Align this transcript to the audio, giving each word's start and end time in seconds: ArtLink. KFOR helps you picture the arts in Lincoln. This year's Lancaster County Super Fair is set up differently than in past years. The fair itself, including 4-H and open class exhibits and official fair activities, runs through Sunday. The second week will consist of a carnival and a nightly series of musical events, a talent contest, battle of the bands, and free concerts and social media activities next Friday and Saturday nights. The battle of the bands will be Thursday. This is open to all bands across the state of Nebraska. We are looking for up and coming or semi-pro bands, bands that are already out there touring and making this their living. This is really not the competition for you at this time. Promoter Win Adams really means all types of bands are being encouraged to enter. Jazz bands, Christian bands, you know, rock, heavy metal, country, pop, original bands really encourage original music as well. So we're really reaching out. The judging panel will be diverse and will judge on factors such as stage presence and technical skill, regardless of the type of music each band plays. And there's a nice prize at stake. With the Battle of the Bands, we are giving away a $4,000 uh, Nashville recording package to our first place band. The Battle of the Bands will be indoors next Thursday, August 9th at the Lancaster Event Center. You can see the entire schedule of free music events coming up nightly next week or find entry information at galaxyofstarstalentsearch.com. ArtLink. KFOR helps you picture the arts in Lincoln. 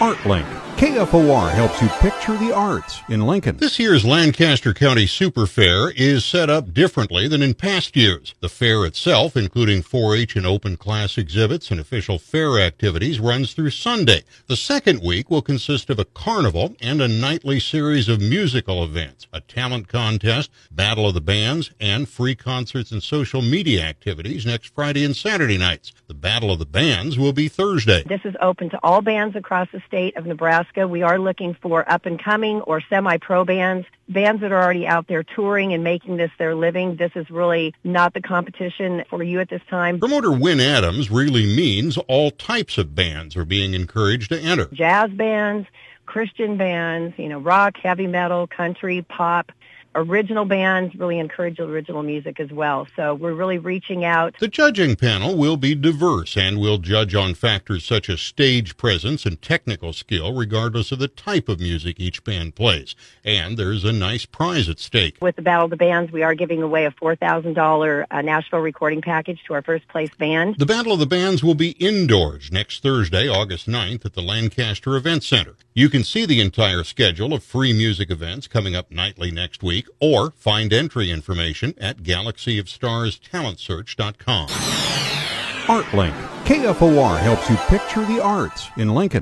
ArtLink. 0.00 0.57
KFOR 0.78 1.50
helps 1.50 1.82
you 1.82 1.88
picture 1.88 2.36
the 2.36 2.54
arts 2.54 3.00
in 3.08 3.26
Lincoln. 3.26 3.56
This 3.56 3.80
year's 3.80 4.04
Lancaster 4.04 4.72
County 4.72 5.08
Super 5.08 5.44
Fair 5.44 5.90
is 5.90 6.24
set 6.24 6.48
up 6.48 6.72
differently 6.72 7.26
than 7.26 7.42
in 7.42 7.54
past 7.54 7.96
years. 7.96 8.36
The 8.38 8.48
fair 8.48 8.86
itself, 8.86 9.36
including 9.36 9.82
4-H 9.82 10.36
and 10.36 10.46
open 10.46 10.76
class 10.76 11.18
exhibits 11.18 11.72
and 11.72 11.80
official 11.80 12.20
fair 12.20 12.60
activities, 12.60 13.18
runs 13.18 13.54
through 13.54 13.70
Sunday. 13.70 14.22
The 14.46 14.54
second 14.54 15.02
week 15.02 15.28
will 15.30 15.42
consist 15.42 15.90
of 15.90 15.98
a 15.98 16.04
carnival 16.04 16.76
and 16.80 17.02
a 17.02 17.08
nightly 17.08 17.58
series 17.58 18.08
of 18.08 18.20
musical 18.20 18.84
events, 18.84 19.26
a 19.32 19.40
talent 19.40 19.88
contest, 19.88 20.48
battle 20.70 21.08
of 21.08 21.14
the 21.14 21.20
bands, 21.20 21.72
and 21.80 22.08
free 22.08 22.36
concerts 22.36 22.92
and 22.92 23.02
social 23.02 23.42
media 23.42 23.82
activities 23.82 24.46
next 24.46 24.72
Friday 24.72 25.04
and 25.04 25.16
Saturday 25.16 25.58
nights. 25.58 25.92
The 26.06 26.14
battle 26.14 26.52
of 26.52 26.60
the 26.60 26.66
bands 26.66 27.18
will 27.18 27.32
be 27.32 27.48
Thursday. 27.48 28.04
This 28.08 28.20
is 28.24 28.36
open 28.40 28.70
to 28.70 28.78
all 28.84 29.02
bands 29.02 29.34
across 29.34 29.66
the 29.72 29.82
state 29.88 30.16
of 30.16 30.24
Nebraska. 30.24 30.67
We 30.76 31.02
are 31.02 31.18
looking 31.18 31.54
for 31.54 31.90
up 31.90 32.06
and 32.06 32.22
coming 32.22 32.60
or 32.60 32.80
semi-pro 32.80 33.44
bands, 33.44 33.86
bands 34.08 34.40
that 34.42 34.52
are 34.52 34.62
already 34.62 34.86
out 34.86 35.08
there 35.08 35.24
touring 35.24 35.72
and 35.72 35.82
making 35.82 36.18
this 36.18 36.30
their 36.38 36.54
living. 36.54 36.96
This 36.96 37.10
is 37.16 37.28
really 37.30 37.74
not 37.82 38.14
the 38.14 38.20
competition 38.20 39.02
for 39.10 39.22
you 39.22 39.40
at 39.40 39.48
this 39.48 39.62
time. 39.68 39.98
Promoter 39.98 40.30
Win 40.30 40.60
Adams 40.60 41.10
really 41.10 41.46
means 41.46 41.98
all 42.06 42.30
types 42.30 42.78
of 42.78 42.94
bands 42.94 43.36
are 43.36 43.44
being 43.44 43.74
encouraged 43.74 44.30
to 44.30 44.38
enter. 44.40 44.66
Jazz 44.66 45.10
bands, 45.10 45.66
Christian 46.06 46.56
bands, 46.56 47.18
you 47.18 47.28
know, 47.28 47.38
rock, 47.38 47.76
heavy 47.76 48.06
metal, 48.06 48.46
country, 48.46 49.02
pop, 49.02 49.50
original 49.94 50.44
bands 50.44 50.94
really 50.94 51.18
encourage 51.18 51.58
original 51.58 52.02
music 52.02 52.40
as 52.40 52.50
well. 52.50 52.86
So 52.96 53.14
we're 53.14 53.34
really 53.34 53.58
reaching 53.58 54.04
out. 54.04 54.34
The 54.38 54.48
judging 54.48 54.96
panel 54.96 55.36
will 55.36 55.56
be 55.56 55.74
diverse 55.74 56.36
and 56.36 56.58
will 56.58 56.78
judge 56.78 57.14
on 57.14 57.34
factors 57.34 57.84
such 57.84 58.08
as 58.08 58.20
stage 58.20 58.76
presence 58.76 59.26
and 59.26 59.40
technical 59.40 59.92
skill, 59.92 60.34
regardless 60.34 60.92
of 60.92 60.98
the 60.98 61.08
type 61.08 61.48
of 61.48 61.60
music 61.60 61.98
each 61.98 62.24
band 62.24 62.54
plays. 62.54 62.94
And 63.24 63.58
there's 63.58 63.84
a 63.84 63.92
nice 63.92 64.26
prize 64.26 64.68
at 64.68 64.78
stake. 64.78 65.16
With 65.20 65.36
the 65.36 65.42
Battle 65.42 65.64
of 65.64 65.70
the 65.70 65.76
Bands, 65.76 66.12
we 66.12 66.22
are 66.22 66.34
giving 66.34 66.62
away 66.62 66.84
a 66.84 66.90
$4,000 66.90 68.06
uh, 68.10 68.22
Nashville 68.22 68.60
recording 68.60 69.02
package 69.02 69.42
to 69.46 69.54
our 69.54 69.62
first 69.62 69.88
place 69.88 70.10
band. 70.18 70.56
The 70.58 70.66
Battle 70.66 70.92
of 70.92 70.98
the 70.98 71.06
Bands 71.06 71.42
will 71.42 71.54
be 71.54 71.70
indoors 71.72 72.52
next 72.52 72.82
Thursday, 72.82 73.28
August 73.28 73.66
9th 73.66 74.04
at 74.04 74.14
the 74.14 74.22
Lancaster 74.22 74.96
Event 74.96 75.24
Center. 75.24 75.56
You 75.78 75.88
can 75.88 76.02
see 76.02 76.26
the 76.26 76.40
entire 76.40 76.82
schedule 76.82 77.32
of 77.32 77.44
free 77.44 77.72
music 77.72 78.10
events 78.10 78.48
coming 78.48 78.74
up 78.74 78.90
nightly 78.90 79.30
next 79.30 79.62
week 79.62 79.86
or 80.00 80.32
find 80.32 80.72
entry 80.72 81.08
information 81.08 81.72
at 81.78 81.98
galaxyofstarstalentsearch.com. 81.98 84.48
ArtLink. 85.68 86.16
KFOR 86.46 87.20
helps 87.20 87.48
you 87.48 87.54
picture 87.68 88.04
the 88.06 88.20
arts 88.20 88.70
in 88.76 88.92
Lincoln. 88.92 89.16